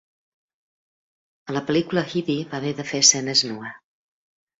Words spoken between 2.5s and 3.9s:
va haver de fer escenes nua.